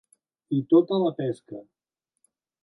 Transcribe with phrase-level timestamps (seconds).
[0.59, 1.61] I tota la pesca.